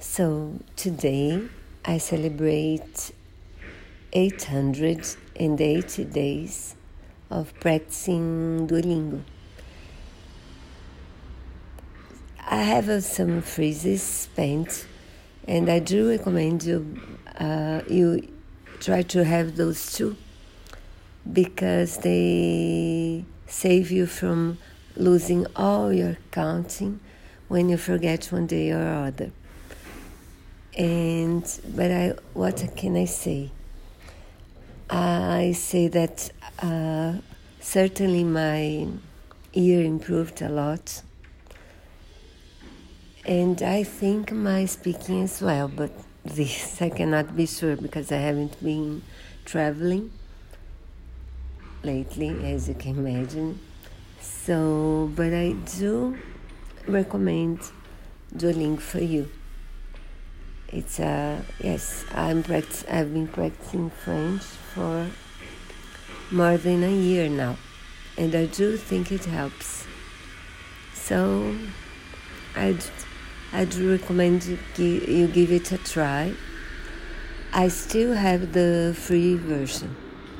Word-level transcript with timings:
So 0.00 0.60
today 0.76 1.42
I 1.84 1.98
celebrate 1.98 3.10
880 4.12 6.04
days 6.04 6.76
of 7.30 7.52
practicing 7.58 8.68
Duolingo. 8.68 9.22
I 12.48 12.62
have 12.62 12.88
uh, 12.88 13.00
some 13.00 13.42
phrases 13.42 14.00
spent, 14.00 14.86
and 15.48 15.68
I 15.68 15.80
do 15.80 16.10
recommend 16.10 16.62
you 16.62 17.00
uh, 17.36 17.82
you 17.88 18.32
try 18.78 19.02
to 19.02 19.24
have 19.24 19.56
those 19.56 19.92
too 19.92 20.16
because 21.32 21.98
they 21.98 23.24
save 23.48 23.90
you 23.90 24.06
from 24.06 24.58
losing 24.94 25.44
all 25.56 25.92
your 25.92 26.18
counting 26.30 27.00
when 27.48 27.68
you 27.68 27.76
forget 27.76 28.26
one 28.26 28.46
day 28.46 28.70
or 28.70 28.86
other. 28.86 29.32
And 30.78 31.42
but 31.74 31.90
I, 31.90 32.14
what 32.34 32.64
can 32.76 32.96
I 32.96 33.06
say? 33.06 33.50
I 34.88 35.52
say 35.56 35.88
that 35.88 36.30
uh, 36.60 37.14
certainly 37.60 38.22
my 38.22 38.86
ear 39.54 39.82
improved 39.84 40.40
a 40.40 40.48
lot, 40.48 41.02
and 43.26 43.60
I 43.60 43.82
think 43.82 44.30
my 44.30 44.66
speaking 44.66 45.24
as 45.24 45.42
well. 45.42 45.66
But 45.66 45.90
this 46.24 46.80
I 46.80 46.90
cannot 46.90 47.36
be 47.36 47.46
sure 47.46 47.74
because 47.74 48.12
I 48.12 48.18
haven't 48.18 48.62
been 48.62 49.02
traveling 49.44 50.12
lately, 51.82 52.28
as 52.44 52.68
you 52.68 52.74
can 52.74 52.98
imagine. 52.98 53.58
So, 54.20 55.10
but 55.16 55.34
I 55.34 55.52
do 55.78 56.16
recommend 56.86 57.58
Duolingo 58.32 58.80
for 58.80 59.00
you. 59.00 59.28
It's 60.70 61.00
a 61.00 61.42
yes. 61.60 62.04
I'm 62.12 62.42
practice. 62.42 62.84
I've 62.90 63.14
been 63.14 63.28
practicing 63.28 63.88
French 63.88 64.42
for 64.42 65.06
more 66.30 66.58
than 66.58 66.84
a 66.84 66.90
year 66.90 67.28
now, 67.30 67.56
and 68.18 68.34
I 68.34 68.44
do 68.44 68.76
think 68.76 69.10
it 69.10 69.24
helps. 69.24 69.86
So, 70.92 71.56
I'd 72.54 72.84
I'd 73.52 73.74
recommend 73.76 74.44
you 74.44 74.58
you 74.84 75.26
give 75.28 75.52
it 75.52 75.72
a 75.72 75.78
try. 75.78 76.34
I 77.52 77.68
still 77.68 78.12
have 78.12 78.52
the 78.52 78.94
free 78.94 79.36
version 79.36 79.96